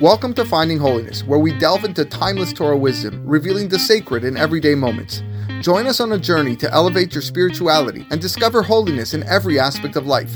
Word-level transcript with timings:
Welcome 0.00 0.32
to 0.34 0.44
Finding 0.44 0.78
Holiness, 0.78 1.24
where 1.24 1.40
we 1.40 1.58
delve 1.58 1.84
into 1.84 2.04
timeless 2.04 2.52
Torah 2.52 2.76
wisdom, 2.76 3.20
revealing 3.26 3.68
the 3.68 3.80
sacred 3.80 4.22
in 4.22 4.36
everyday 4.36 4.76
moments. 4.76 5.24
Join 5.60 5.88
us 5.88 5.98
on 5.98 6.12
a 6.12 6.18
journey 6.18 6.54
to 6.54 6.72
elevate 6.72 7.12
your 7.12 7.20
spirituality 7.20 8.06
and 8.12 8.20
discover 8.20 8.62
holiness 8.62 9.12
in 9.12 9.24
every 9.24 9.58
aspect 9.58 9.96
of 9.96 10.06
life. 10.06 10.32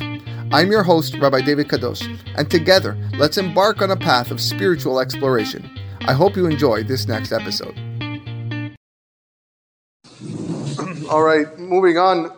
I'm 0.50 0.72
your 0.72 0.82
host, 0.82 1.16
Rabbi 1.16 1.42
David 1.42 1.68
Kadosh, 1.68 2.02
and 2.34 2.50
together, 2.50 2.98
let's 3.14 3.38
embark 3.38 3.82
on 3.82 3.92
a 3.92 3.96
path 3.96 4.32
of 4.32 4.40
spiritual 4.40 4.98
exploration. 4.98 5.70
I 6.08 6.12
hope 6.12 6.34
you 6.34 6.46
enjoy 6.46 6.82
this 6.82 7.06
next 7.06 7.30
episode. 7.30 7.78
All 11.08 11.22
right, 11.22 11.56
moving 11.56 11.98
on 11.98 12.32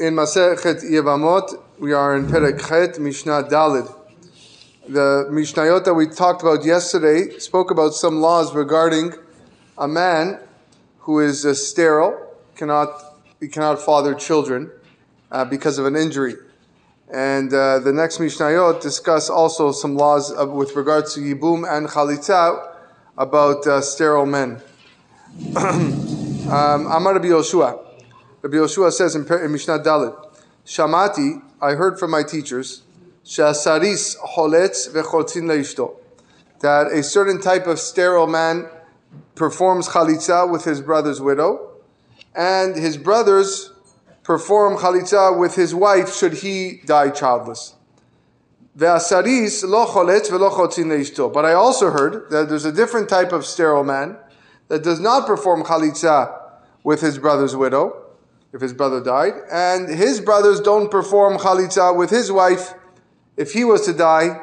in 0.00 0.14
Masechet 0.14 0.82
Yevamot, 0.82 1.56
we 1.78 1.92
are 1.92 2.16
in 2.16 2.26
Perek 2.26 2.68
Chet, 2.68 2.98
Mishnah 2.98 3.44
Dalid. 3.44 4.03
The 4.86 5.28
Mishnayot 5.30 5.84
that 5.86 5.94
we 5.94 6.06
talked 6.06 6.42
about 6.42 6.62
yesterday 6.62 7.38
spoke 7.38 7.70
about 7.70 7.94
some 7.94 8.20
laws 8.20 8.54
regarding 8.54 9.14
a 9.78 9.88
man 9.88 10.38
who 10.98 11.20
is 11.20 11.46
uh, 11.46 11.54
sterile, 11.54 12.36
cannot 12.54 12.90
he 13.40 13.48
cannot 13.48 13.80
father 13.80 14.12
children 14.14 14.70
uh, 15.30 15.46
because 15.46 15.78
of 15.78 15.86
an 15.86 15.96
injury. 15.96 16.34
And 17.10 17.50
uh, 17.54 17.78
the 17.78 17.94
next 17.94 18.18
Mishnayot 18.18 18.82
discuss 18.82 19.30
also 19.30 19.72
some 19.72 19.96
laws 19.96 20.30
of, 20.30 20.50
with 20.50 20.76
regards 20.76 21.14
to 21.14 21.20
Yibum 21.20 21.64
and 21.66 21.88
Chalitza 21.88 22.74
about 23.16 23.66
uh, 23.66 23.80
sterile 23.80 24.26
men. 24.26 24.60
um, 25.56 26.86
Amar 26.92 27.14
Rabbi 27.14 27.28
Yoshua. 27.28 27.82
Rabbi 28.42 28.56
Yoshua 28.56 28.92
says 28.92 29.16
in, 29.16 29.22
in 29.32 29.50
Mishnah 29.50 29.78
Dalit, 29.78 30.14
Shamati, 30.66 31.42
I 31.62 31.72
heard 31.72 31.98
from 31.98 32.10
my 32.10 32.22
teachers, 32.22 32.82
Shasaris 33.24 34.16
holetz 34.18 34.90
vechotzin 34.90 35.96
that 36.60 36.92
a 36.92 37.02
certain 37.02 37.40
type 37.40 37.66
of 37.66 37.78
sterile 37.78 38.26
man 38.26 38.68
performs 39.34 39.88
chalitza 39.88 40.50
with 40.50 40.64
his 40.64 40.82
brother's 40.82 41.22
widow, 41.22 41.70
and 42.34 42.76
his 42.76 42.98
brothers 42.98 43.72
perform 44.22 44.76
chalitza 44.76 45.38
with 45.38 45.54
his 45.54 45.74
wife 45.74 46.14
should 46.14 46.34
he 46.34 46.82
die 46.84 47.08
childless. 47.08 47.74
Ve'asaris 48.76 49.64
lo 49.66 49.86
ve'lo 49.86 50.50
chotzin 50.50 50.90
leishto. 50.90 51.32
But 51.32 51.46
I 51.46 51.54
also 51.54 51.90
heard 51.90 52.28
that 52.30 52.50
there's 52.50 52.66
a 52.66 52.72
different 52.72 53.08
type 53.08 53.32
of 53.32 53.46
sterile 53.46 53.84
man 53.84 54.18
that 54.68 54.82
does 54.82 55.00
not 55.00 55.26
perform 55.26 55.62
chalitza 55.62 56.40
with 56.82 57.00
his 57.00 57.18
brother's 57.18 57.56
widow, 57.56 58.02
if 58.52 58.60
his 58.60 58.74
brother 58.74 59.02
died, 59.02 59.32
and 59.50 59.88
his 59.88 60.20
brothers 60.20 60.60
don't 60.60 60.90
perform 60.90 61.38
chalitza 61.38 61.96
with 61.96 62.10
his 62.10 62.30
wife 62.30 62.74
if 63.36 63.52
he 63.52 63.64
was 63.64 63.82
to 63.86 63.92
die. 63.92 64.40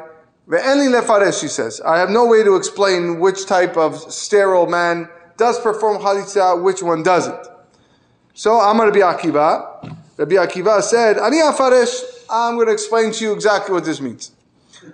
Ve'enli 0.47 0.89
lefaresh, 0.89 1.39
she 1.41 1.47
says. 1.47 1.81
I 1.81 1.99
have 1.99 2.09
no 2.09 2.25
way 2.25 2.43
to 2.43 2.55
explain 2.55 3.19
which 3.19 3.45
type 3.45 3.77
of 3.77 3.95
sterile 4.11 4.67
man 4.67 5.09
does 5.37 5.59
perform 5.59 5.97
chalitza, 5.99 6.61
which 6.61 6.83
one 6.83 7.03
doesn't. 7.03 7.47
So 8.33 8.59
Amar 8.59 8.87
Rabbi 8.87 8.99
Akiva, 8.99 9.97
Rabbi 10.17 10.35
Akiva 10.35 10.81
said, 10.81 11.17
Ani 11.17 11.37
afaresh, 11.37 12.01
I'm 12.29 12.55
going 12.55 12.67
to 12.67 12.73
explain 12.73 13.11
to 13.13 13.23
you 13.23 13.33
exactly 13.33 13.73
what 13.73 13.85
this 13.85 14.01
means. 14.01 14.31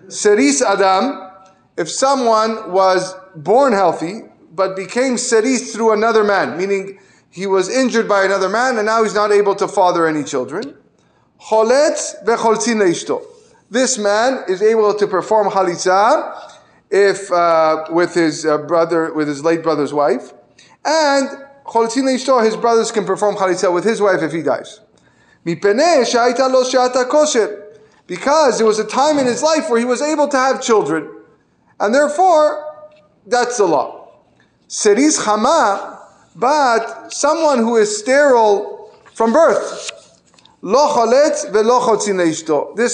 Seris 0.07 0.61
Adam, 0.61 1.31
if 1.77 1.89
someone 1.89 2.71
was 2.71 3.15
born 3.35 3.73
healthy, 3.73 4.23
but 4.51 4.75
became 4.75 5.17
seris 5.17 5.73
through 5.73 5.93
another 5.93 6.23
man, 6.23 6.57
meaning 6.57 6.99
he 7.29 7.45
was 7.45 7.69
injured 7.69 8.07
by 8.09 8.25
another 8.25 8.49
man 8.49 8.77
and 8.77 8.85
now 8.87 9.03
he's 9.03 9.13
not 9.13 9.31
able 9.31 9.55
to 9.55 9.67
father 9.67 10.07
any 10.07 10.23
children. 10.23 10.75
Choletz 11.39 12.23
vecholtzin 12.25 12.79
leishto. 12.79 13.21
This 13.69 13.97
man 13.97 14.45
is 14.47 14.61
able 14.61 14.93
to 14.93 15.07
perform 15.07 15.49
chalitza 15.49 16.53
if 16.89 17.29
uh, 17.31 17.85
with 17.89 18.13
his 18.13 18.45
uh, 18.45 18.59
brother, 18.59 19.13
with 19.13 19.27
his 19.27 19.43
late 19.43 19.61
brother's 19.61 19.93
wife, 19.93 20.31
and 20.85 21.27
cholitzin 21.65 22.05
leishto, 22.05 22.39
his 22.39 22.55
brothers 22.55 22.91
can 22.91 23.05
perform 23.05 23.35
chalitza 23.35 23.73
with 23.73 23.83
his 23.83 24.01
wife 24.01 24.21
if 24.21 24.31
he 24.31 24.41
dies. 24.41 24.79
Because 25.43 25.77
there 28.57 28.65
was 28.65 28.79
a 28.79 28.87
time 28.87 29.19
in 29.19 29.25
his 29.25 29.43
life 29.43 29.69
where 29.69 29.79
he 29.79 29.85
was 29.85 30.01
able 30.01 30.29
to 30.29 30.37
have 30.37 30.61
children, 30.61 31.09
and 31.79 31.93
therefore 31.93 32.63
that's 33.25 33.57
the 33.57 33.65
law. 33.65 34.13
Seris 34.69 35.19
chama, 35.19 35.99
but 36.35 37.11
someone 37.11 37.59
who 37.59 37.75
is 37.75 37.97
sterile 37.97 38.93
from 39.13 39.33
birth. 39.33 39.91
This 40.61 41.49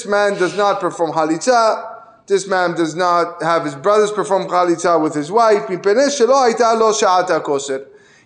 man 0.05 0.33
does 0.33 0.57
not 0.57 0.79
perform 0.81 1.11
halitza. 1.11 1.89
This 2.27 2.47
man 2.47 2.75
does 2.75 2.95
not 2.95 3.41
have 3.41 3.65
his 3.65 3.75
brothers 3.75 4.11
perform 4.11 4.47
halitza 4.47 5.01
with 5.01 5.13
his 5.13 5.31
wife. 5.31 5.67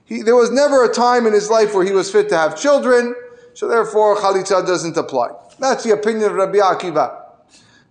He, 0.06 0.22
there 0.22 0.36
was 0.36 0.52
never 0.52 0.86
a 0.86 0.94
time 0.94 1.28
in 1.28 1.34
his 1.34 1.50
life 1.50 1.74
where 1.74 1.84
he 1.84 1.92
was 1.92 2.12
fit 2.12 2.30
to 2.30 2.38
have 2.38 2.58
children, 2.60 3.14
so 3.54 3.68
therefore 3.68 4.16
chalitza 4.16 4.66
doesn't 4.66 4.98
apply. 4.98 5.30
That's 5.60 5.84
the 5.84 5.92
opinion 5.92 6.32
of 6.32 6.36
Rabbi 6.36 6.58
Akiva. 6.58 7.24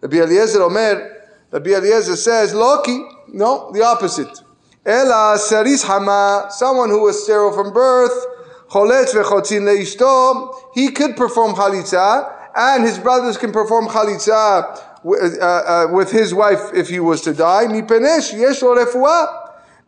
Rabbi 0.01 0.17
Eliezer 0.17 0.63
Omer, 0.63 1.27
Rabbi 1.51 1.71
Eliezer 1.71 2.17
says, 2.17 2.55
Loki, 2.55 3.05
no, 3.29 3.71
the 3.73 3.83
opposite. 3.85 4.43
Ela 4.85 5.37
seris 5.39 5.83
hama, 5.83 6.47
someone 6.51 6.91
who 6.91 7.03
was 7.03 7.23
sterile 7.25 7.53
from 7.53 7.73
birth, 7.73 8.27
choletz 8.69 9.13
vechotzin 9.15 9.65
leishto, 9.65 10.66
he 10.77 10.91
could 10.91 11.17
perform 11.17 11.55
chalitza, 11.55 12.31
and 12.55 12.85
his 12.85 12.99
brothers 12.99 13.39
can 13.39 13.51
perform 13.51 13.87
chalitza 13.87 14.79
with, 15.03 15.41
uh, 15.41 15.45
uh, 15.45 15.89
with 15.91 16.11
his 16.11 16.35
wife 16.35 16.71
if 16.75 16.91
he 16.91 17.01
was 17.01 17.23
to 17.23 17.33
die. 17.33 17.67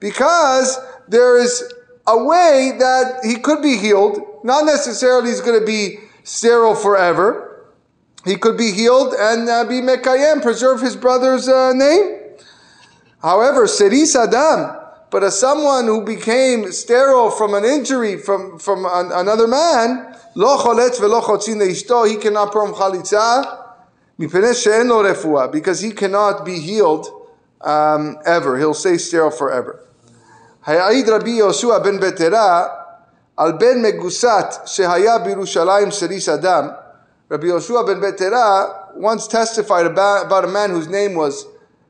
Because 0.01 0.79
there 1.07 1.37
is 1.37 1.75
a 2.07 2.25
way 2.25 2.73
that 2.79 3.21
he 3.23 3.37
could 3.37 3.61
be 3.61 3.77
healed. 3.77 4.19
Not 4.43 4.65
necessarily 4.65 5.29
he's 5.29 5.43
going 5.43 5.61
to 5.61 5.67
be 5.67 5.99
sterile 6.23 6.75
forever. 6.75 7.67
He 8.25 8.37
could 8.37 8.57
be 8.57 8.73
healed 8.73 9.13
and 9.13 9.47
uh, 9.47 9.65
be 9.65 9.83
mekayem, 9.83 10.41
preserve 10.41 10.81
his 10.81 10.97
brother's 10.97 11.49
uh, 11.49 11.75
name. 11.75 12.19
However, 13.21 13.67
seris 13.67 14.17
adam, 14.17 14.78
but 15.11 15.25
as 15.25 15.39
someone 15.39 15.87
who 15.87 16.05
became 16.05 16.71
sterile 16.73 17.31
from 17.31 17.55
an 17.55 17.65
injury 17.65 18.19
from, 18.19 18.59
from 18.59 18.85
an, 18.85 19.11
another 19.13 19.47
man, 19.47 20.15
he 20.35 20.41
cannot 22.17 22.53
perform 22.53 22.75
chalitza, 22.75 23.65
because 25.51 25.81
he 25.81 25.93
cannot 25.93 26.45
be 26.45 26.59
healed 26.59 27.09
um, 27.63 28.19
ever. 28.27 28.59
He'll 28.59 28.75
stay 28.75 28.99
sterile 28.99 29.31
forever. 29.31 29.85
Rabbi 30.67 31.39
Yoshua 31.39 31.83
ben 31.83 31.99
Betera, 31.99 32.85
al 33.39 33.53
ben 33.55 33.83
megusat 33.83 34.65
birushalayim 35.25 35.91
seris 35.91 36.29
adam, 36.29 36.77
Rabbi 37.29 37.47
Yoshua 37.47 37.87
ben 37.87 38.01
Betera 38.01 38.95
once 38.97 39.27
testified 39.27 39.87
about, 39.87 40.27
about 40.27 40.45
a 40.45 40.49
man 40.49 40.71
whose 40.71 40.89
name 40.89 41.15
was 41.15 41.47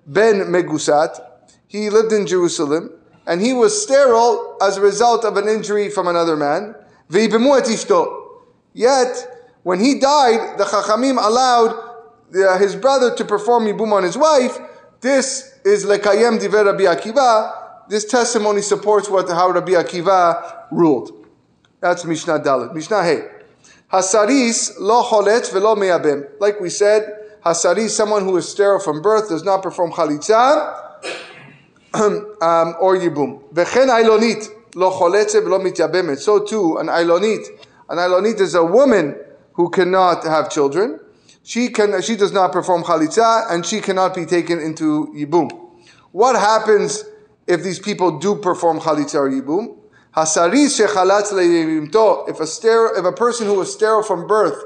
Ben 0.07 0.41
Megusat. 0.41 1.21
He 1.67 1.91
lived 1.91 2.13
in 2.13 2.27
Jerusalem 2.27 2.98
and 3.29 3.43
he 3.43 3.53
was 3.53 3.81
sterile 3.81 4.57
as 4.63 4.79
a 4.79 4.81
result 4.81 5.23
of 5.25 5.37
an 5.37 5.47
injury 5.47 5.91
from 5.91 6.09
another 6.09 6.35
man. 6.35 6.75
Yet, 8.73 9.29
when 9.63 9.81
he 9.81 9.99
died, 10.01 10.59
the 10.59 10.65
Chachamim 10.65 11.23
allowed 11.23 11.77
the, 12.31 12.57
his 12.59 12.75
brother 12.75 13.15
to 13.15 13.25
perform 13.27 13.67
Yibum 13.67 13.93
on 13.93 14.03
his 14.03 14.17
wife. 14.17 14.59
This 15.03 15.61
is 15.63 15.85
Lekayem 15.85 16.41
Diver 16.41 16.65
Rabbi 16.65 16.85
Akiva. 16.85 17.89
This 17.91 18.07
testimony 18.07 18.63
supports 18.63 19.11
what 19.11 19.29
how 19.29 19.51
Rabbi 19.51 19.73
Akiva 19.73 20.65
ruled. 20.71 21.27
That's 21.81 22.07
Mishnah 22.07 22.41
Dalit. 22.41 22.75
Mishnah 22.75 23.05
Hey. 23.05 23.29
Hasaris 23.93 24.77
lo 24.81 25.03
cholet 25.03 25.53
velo 25.53 25.75
meyabem. 25.77 26.29
Like 26.41 26.61
we 26.61 26.71
said, 26.71 27.27
Hasaris, 27.45 27.91
someone 27.91 28.25
who 28.25 28.37
is 28.39 28.49
sterile 28.49 28.81
from 28.81 29.03
birth, 29.03 29.29
does 29.29 29.45
not 29.45 29.63
perform 29.63 29.93
chalitza 29.93 30.88
Um, 31.99 32.77
or 32.81 32.97
yibum. 32.97 33.43
V'chen 33.53 33.89
ailonit 33.89 34.49
lo 34.77 34.91
choletze 34.93 35.43
v'lo 35.43 35.61
mityabemet. 35.61 36.19
So 36.19 36.45
too, 36.45 36.77
an 36.77 36.87
ailonit. 36.87 37.45
An 37.89 37.99
ailonit 37.99 38.41
is 38.41 38.55
a 38.55 38.65
woman 38.65 39.17
who 39.55 39.69
cannot 39.71 40.23
have 40.25 40.49
children. 40.49 41.01
She 41.43 41.71
can. 41.71 42.01
She 42.03 42.15
does 42.15 42.33
not 42.33 42.53
perform 42.53 42.85
chalitza, 42.85 43.51
and 43.51 43.67
she 43.67 43.81
cannot 43.81 44.15
be 44.15 44.27
taken 44.27 44.61
into 44.61 45.13
yibum. 45.17 45.51
What 46.13 46.37
happens 46.37 47.05
if 47.47 47.65
these 47.65 47.81
people 47.81 48.19
do 48.19 48.37
perform 48.37 48.79
chalitza 48.79 49.17
or 49.17 49.31
yibum? 49.31 49.77
Hasaris 50.15 50.79
shechalatz 50.79 51.33
le'yimto. 51.33 52.29
If 52.29 52.39
a 52.39 52.47
sterile, 52.47 52.97
if 52.97 53.05
a 53.05 53.13
person 53.13 53.47
who 53.47 53.55
was 53.55 53.73
sterile 53.73 54.03
from 54.05 54.27
birth 54.29 54.63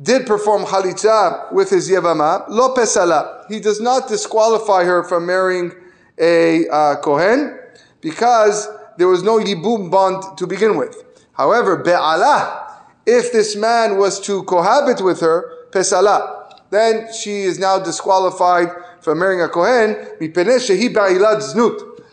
did 0.00 0.26
perform 0.26 0.64
chalitza 0.64 1.52
with 1.52 1.70
his 1.70 1.90
yevama, 1.90 2.44
lo 2.48 2.74
pesala. 2.74 3.44
He 3.48 3.60
does 3.60 3.80
not 3.80 4.08
disqualify 4.08 4.84
her 4.84 5.04
from 5.04 5.26
marrying 5.26 5.72
a 6.20 6.68
uh, 6.68 6.96
Kohen 6.96 7.58
because 8.00 8.68
there 8.96 9.08
was 9.08 9.22
no 9.22 9.38
Yibum 9.38 9.90
bond 9.90 10.38
to 10.38 10.46
begin 10.46 10.76
with. 10.76 11.04
However, 11.32 11.76
Be'alah, 11.76 12.66
if 13.06 13.32
this 13.32 13.56
man 13.56 13.96
was 13.96 14.20
to 14.20 14.42
cohabit 14.44 15.00
with 15.00 15.20
her, 15.20 15.54
Pesalah, 15.70 16.52
then 16.70 17.12
she 17.12 17.42
is 17.42 17.58
now 17.58 17.78
disqualified 17.78 18.68
from 19.00 19.20
marrying 19.20 19.40
a 19.40 19.48
Kohen, 19.48 19.96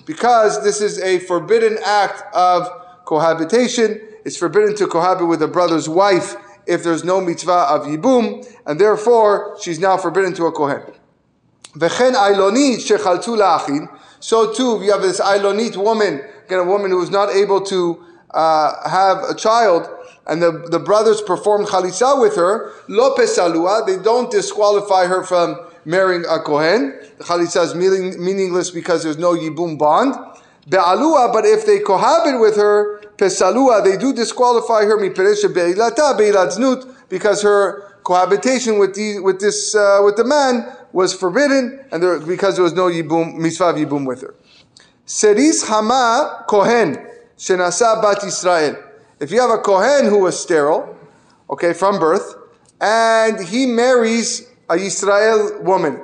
because 0.06 0.64
this 0.64 0.82
is 0.82 1.00
a 1.00 1.20
forbidden 1.20 1.78
act 1.84 2.24
of 2.34 2.70
cohabitation. 3.06 4.00
It's 4.24 4.38
forbidden 4.38 4.76
to 4.78 4.88
cohabit 4.88 5.28
with 5.28 5.42
a 5.42 5.48
brother's 5.48 5.90
wife 5.90 6.36
if 6.68 6.84
there's 6.84 7.04
no 7.04 7.20
mitzvah 7.22 7.68
of 7.70 7.84
Yibum, 7.84 8.46
and 8.66 8.80
therefore 8.80 9.58
she's 9.62 9.80
now 9.80 9.98
forbidden 9.98 10.34
to 10.36 10.46
a 10.46 10.52
Kohen. 10.52 10.84
So 14.20 14.54
too, 14.54 14.82
you 14.84 14.92
have 14.92 15.02
this 15.02 15.20
Ailonit 15.20 15.78
woman, 15.78 16.22
again, 16.46 16.60
a 16.60 16.64
woman 16.64 16.92
who 16.92 17.02
is 17.02 17.10
not 17.10 17.30
able 17.30 17.62
to 17.62 18.04
uh, 18.32 18.90
have 18.90 19.24
a 19.30 19.36
child, 19.36 19.88
and 20.28 20.42
the, 20.42 20.52
the 20.72 20.80
brothers 20.80 21.22
performed 21.22 21.68
chalitza 21.68 22.20
with 22.20 22.36
her. 22.36 22.72
Lo 22.88 23.14
pesalua, 23.16 23.86
they 23.86 23.98
don't 24.02 24.32
disqualify 24.32 25.06
her 25.06 25.24
from 25.24 25.60
marrying 25.86 26.26
a 26.30 26.40
kohen. 26.40 26.98
The 27.20 27.62
is 27.62 27.76
meaning, 27.76 28.24
meaningless 28.24 28.72
because 28.72 29.04
there's 29.04 29.18
no 29.18 29.36
yibum 29.36 29.78
bond. 29.78 30.16
Be'alua, 30.68 31.32
but 31.32 31.46
if 31.46 31.66
they 31.66 31.80
cohabit 31.80 32.40
with 32.40 32.56
her, 32.56 33.02
pesalua, 33.18 33.84
they 33.84 33.98
do 33.98 34.14
disqualify 34.14 34.86
her 34.86 34.98
because 37.10 37.42
her 37.44 37.95
cohabitation 38.06 38.78
with 38.78 38.94
the 38.94 39.20
with 39.20 39.42
this 39.42 39.76
uh, 39.76 40.00
with 40.06 40.16
the 40.16 40.24
man 40.24 40.72
was 40.94 41.14
forbidden, 41.14 41.84
and 41.92 42.02
there, 42.02 42.20
because 42.20 42.56
there 42.56 42.64
was 42.64 42.74
no 42.74 42.86
yibum 42.88 43.36
mitzvah 43.36 43.74
yibum 43.74 44.06
with 44.08 44.22
her. 44.22 44.34
Seris 45.06 45.68
hama 45.68 46.46
kohen 46.48 46.96
shenasa 47.38 48.02
bat. 48.02 48.24
If 49.20 49.32
you 49.32 49.42
have 49.42 49.50
a 49.50 49.58
kohen 49.58 50.06
who 50.06 50.20
was 50.20 50.40
sterile, 50.40 50.96
okay, 51.50 51.74
from 51.74 52.00
birth, 52.00 52.36
and 52.80 53.44
he 53.44 53.66
marries 53.66 54.48
a 54.70 54.76
Israel 54.76 55.62
woman, 55.64 56.02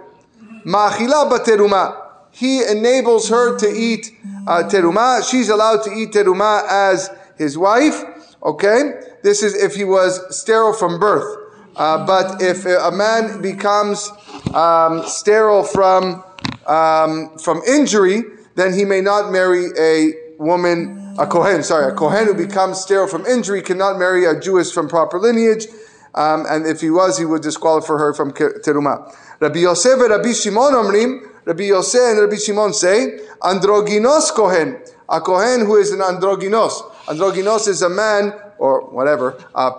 ma'achila 0.66 1.32
bateruma. 1.32 1.98
He 2.32 2.64
enables 2.64 3.30
her 3.30 3.58
to 3.60 3.68
eat 3.68 4.10
uh, 4.48 4.64
teruma. 4.64 5.30
She's 5.30 5.50
allowed 5.50 5.84
to 5.84 5.92
eat 5.92 6.12
teruma 6.12 6.66
as 6.68 7.10
his 7.38 7.58
wife. 7.58 8.02
Okay, 8.42 9.02
this 9.22 9.44
is 9.44 9.54
if 9.54 9.76
he 9.76 9.84
was 9.84 10.20
sterile 10.36 10.74
from 10.74 10.98
birth. 11.00 11.42
Uh, 11.76 12.06
but 12.06 12.42
if 12.42 12.66
a 12.66 12.92
man 12.92 13.42
becomes 13.42 14.12
um, 14.54 15.04
sterile 15.06 15.64
from 15.64 16.24
um, 16.68 17.38
from 17.38 17.62
injury, 17.68 18.24
then 18.56 18.74
he 18.74 18.86
may 18.86 19.02
not 19.02 19.32
marry 19.32 19.70
a 19.80 20.14
woman, 20.38 21.16
a 21.18 21.26
kohen. 21.26 21.64
Sorry, 21.64 21.92
a 21.92 21.96
kohen 21.96 22.26
who 22.26 22.34
becomes 22.34 22.80
sterile 22.80 23.08
from 23.08 23.26
injury 23.26 23.62
cannot 23.62 23.98
marry 23.98 24.26
a 24.26 24.40
Jewess 24.40 24.72
from 24.72 24.88
proper 24.88 25.20
lineage. 25.20 25.68
Um, 26.14 26.46
and 26.50 26.66
if 26.66 26.82
he 26.82 26.90
was, 26.90 27.18
he 27.18 27.26
would 27.26 27.42
disqualify 27.42 27.94
her 27.94 28.14
from 28.14 28.32
teruma. 28.34 29.16
Rabbi 29.40 29.60
Yosef 29.60 30.00
and 30.00 30.10
Rabbi 30.10 30.34
Shimon 30.34 30.74
omrim. 30.74 31.28
Rabbi 31.46 31.64
Yosef 31.64 32.02
and 32.02 32.20
Rabbi 32.20 32.36
Shimon 32.36 32.74
say 32.74 33.20
androgynos 33.42 34.32
kohen, 34.32 34.80
a 35.10 35.22
kohen 35.22 35.66
who 35.66 35.78
is 35.78 35.92
an 35.92 36.00
androgynos. 36.00 36.92
Androgynos 37.06 37.68
is 37.68 37.82
a 37.82 37.90
man 37.90 38.34
or 38.60 38.82
whatever, 38.92 39.44
uh, 39.56 39.72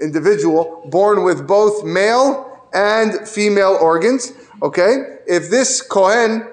individual 0.00 0.86
born 0.90 1.24
with 1.24 1.46
both 1.46 1.84
male 1.84 2.60
and 2.72 3.26
female 3.28 3.78
organs. 3.80 4.32
Okay, 4.62 5.18
if 5.26 5.50
this 5.50 5.82
Kohen 5.82 6.46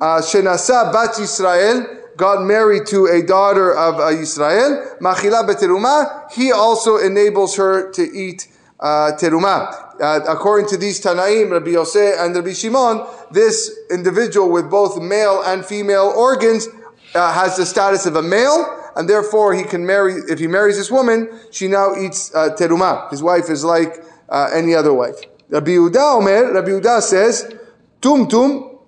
uh, 0.00 0.20
Shenasa 0.20 0.92
Bat 0.92 1.16
Yisrael 1.16 2.16
got 2.16 2.44
married 2.44 2.86
to 2.86 3.06
a 3.06 3.22
daughter 3.22 3.74
of 3.74 3.98
uh, 3.98 4.08
Israel, 4.08 4.96
Machila 5.00 5.48
Beteruma, 5.48 6.30
he 6.32 6.52
also 6.52 6.98
enables 6.98 7.56
her 7.56 7.90
to 7.92 8.02
eat 8.02 8.48
uh, 8.80 9.12
teruma. 9.18 9.92
Uh, 10.00 10.20
according 10.28 10.68
to 10.68 10.76
these 10.76 11.00
Tanaim, 11.00 11.50
Rabbi 11.50 11.70
Yosef 11.70 12.16
and 12.18 12.34
Rabbi 12.34 12.52
Shimon, 12.52 13.06
this 13.30 13.78
individual 13.90 14.50
with 14.50 14.68
both 14.68 15.00
male 15.00 15.42
and 15.42 15.64
female 15.64 16.12
organs 16.16 16.68
uh, 17.14 17.32
has 17.32 17.56
the 17.56 17.64
status 17.64 18.06
of 18.06 18.16
a 18.16 18.22
male, 18.22 18.81
and 18.96 19.08
therefore 19.08 19.54
he 19.54 19.64
can 19.64 19.86
marry, 19.86 20.14
if 20.28 20.38
he 20.38 20.46
marries 20.46 20.76
this 20.76 20.90
woman, 20.90 21.28
she 21.50 21.68
now 21.68 21.94
eats 21.94 22.34
uh, 22.34 22.50
teruma. 22.56 23.10
His 23.10 23.22
wife 23.22 23.48
is 23.48 23.64
like 23.64 24.04
uh, 24.28 24.50
any 24.52 24.74
other 24.74 24.92
wife. 24.92 25.16
Rabbi 25.48 25.72
Yehuda 25.72 26.18
Omer, 26.18 26.52
Rabbi 26.52 26.68
Yehuda 26.68 27.00
says, 27.02 27.54
tumtum, 28.00 28.78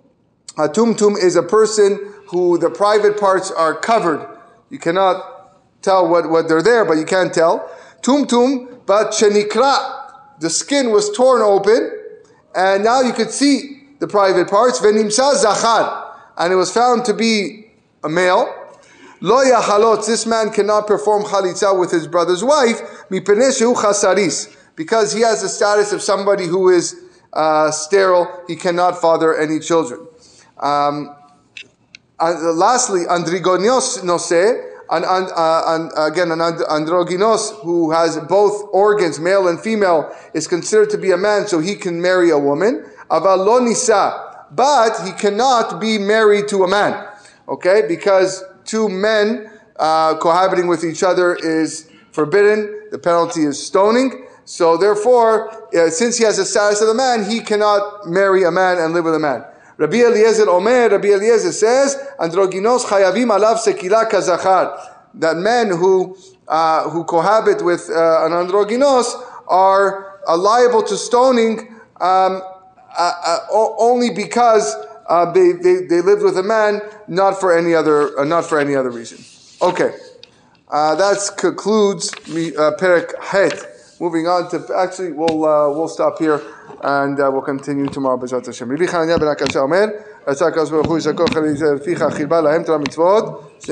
a 0.57 0.69
tumtum 0.69 1.23
is 1.23 1.37
a 1.37 1.43
person 1.43 2.13
who 2.29 2.59
the 2.59 2.71
private 2.71 3.19
parts 3.19 3.51
are 3.51 3.75
covered. 3.79 4.27
You 4.71 4.79
cannot 4.79 5.83
tell 5.83 6.09
what, 6.09 6.31
what 6.31 6.49
they're 6.49 6.63
there, 6.63 6.85
but 6.85 6.95
you 6.95 7.05
can't 7.05 7.33
tell. 7.33 7.71
Tumtum, 8.03 8.87
but 8.87 9.11
shenikra, 9.11 10.41
the 10.41 10.51
skin 10.51 10.91
was 10.91 11.15
torn 11.17 11.43
open, 11.43 11.93
and 12.55 12.85
now 12.85 13.01
you 13.01 13.13
could 13.13 13.31
see 13.31 13.89
the 13.99 14.07
private 14.07 14.49
parts. 14.49 14.81
Venimsa 14.81 15.37
zachar, 15.37 16.17
and 16.39 16.53
it 16.53 16.57
was 16.57 16.73
found 16.73 17.05
to 17.05 17.15
be 17.15 17.71
a 18.03 18.09
male. 18.09 18.53
Lo 19.25 19.43
yachalot, 19.43 20.05
this 20.05 20.27
man 20.27 20.51
cannot 20.51 20.87
perform 20.87 21.23
chalitza 21.23 21.81
with 21.81 21.91
his 21.91 22.07
brother's 22.07 22.45
wife, 22.45 22.83
mipeneshu 23.09 23.75
chasaris, 23.75 24.55
because 24.77 25.15
he 25.15 25.23
has 25.23 25.41
the 25.41 25.49
status 25.49 25.95
of 25.95 26.03
somebody 26.03 26.47
who 26.47 26.69
is 26.69 26.95
uh, 27.33 27.71
sterile, 27.71 28.29
he 28.47 28.55
cannot 28.55 29.01
father 29.01 29.35
any 29.35 29.59
children. 29.59 30.07
Um, 30.59 31.17
uh, 32.21 32.35
lastly, 32.53 33.05
androgynos 33.09 34.05
nose, 34.05 34.31
an, 34.91 35.05
uh, 35.07 35.63
an, 35.69 35.91
again, 35.97 36.31
an 36.31 36.41
androgynos 36.41 37.59
who 37.63 37.93
has 37.93 38.19
both 38.29 38.69
organs, 38.75 39.19
male 39.19 39.49
and 39.49 39.59
female, 39.59 40.15
is 40.35 40.47
considered 40.47 40.91
to 40.91 40.99
be 40.99 41.13
a 41.13 41.17
man, 41.17 41.47
so 41.47 41.61
he 41.61 41.77
can 41.77 41.99
marry 41.99 42.29
a 42.29 42.39
woman. 42.39 42.85
Avalonisa, 43.11 44.55
but 44.55 45.01
he 45.03 45.13
cannot 45.13 45.81
be 45.81 45.97
married 45.97 46.47
to 46.49 46.63
a 46.65 46.69
man, 46.69 47.09
okay, 47.49 47.85
because 47.89 48.45
two 48.65 48.89
men 48.89 49.51
uh, 49.77 50.17
cohabiting 50.19 50.67
with 50.67 50.85
each 50.85 51.03
other 51.03 51.35
is 51.35 51.91
forbidden. 52.13 52.89
The 52.91 52.99
penalty 52.99 53.43
is 53.43 53.65
stoning. 53.65 54.27
So 54.45 54.77
therefore, 54.77 55.51
uh, 55.75 55.91
since 55.91 56.19
he 56.19 56.25
has 56.25 56.37
the 56.37 56.45
status 56.45 56.81
of 56.81 56.89
a 56.89 56.95
man, 56.95 57.29
he 57.29 57.41
cannot 57.41 58.07
marry 58.07 58.45
a 58.45 58.51
man 58.51 58.79
and 58.79 58.93
live 58.93 59.05
with 59.05 59.15
a 59.15 59.19
man. 59.19 59.45
Rabbi 59.77 59.97
Eliezer 59.97 60.49
Omer, 60.49 60.91
Rabbi 60.91 61.09
Eliezer 61.09 61.51
says, 61.51 61.97
Androginos 62.21 62.85
chayavim 62.85 63.37
alav 63.37 63.57
sekila 63.57 64.09
kazachar. 64.09 64.79
That 65.15 65.37
men 65.37 65.69
who, 65.69 66.17
uh, 66.47 66.89
who 66.91 67.05
cohabit 67.05 67.65
with 67.65 67.89
uh, 67.91 68.27
an 68.27 68.33
androgynos 68.33 69.07
are 69.49 70.21
uh, 70.29 70.37
liable 70.37 70.83
to 70.83 70.97
stoning 70.97 71.69
um, 72.01 72.43
uh, 72.97 73.39
only 73.51 74.11
because 74.11 74.77
uh, 75.09 75.31
they, 75.33 75.53
they, 75.53 75.87
they 75.89 76.01
lived 76.01 76.23
with 76.23 76.37
a 76.39 76.43
man, 76.43 76.81
not 77.09 77.41
for 77.41 77.57
any 77.57 77.75
other, 77.75 78.19
uh, 78.19 78.25
not 78.25 78.45
for 78.45 78.59
any 78.59 78.75
other 78.75 78.91
reason. 78.91 79.19
Okay, 79.61 79.95
uh, 80.69 80.95
that 80.95 81.37
concludes 81.37 82.13
uh, 82.15 82.73
Perek 82.79 83.13
Het. 83.23 83.71
Moving 84.01 84.27
on 84.27 84.51
to 84.51 84.67
actually, 84.77 85.13
we'll 85.13 85.45
uh, 85.45 85.71
we'll 85.71 85.89
stop 85.89 86.19
here 86.19 86.43
and 86.83 87.19
uh, 87.19 87.31
we'll 87.33 87.43
continue 87.43 87.87
tomorrow. 87.87 88.19
Bezat 88.19 88.45
Hashem. 88.45 88.69
Chananya 88.69 89.19
ben 89.19 89.63
Omer, 89.63 90.05
Atzak 90.27 90.55
Hu 90.55 90.99
Ficha 90.99 92.11
Lahem 92.11 92.65
Mitzvot. 92.85 93.67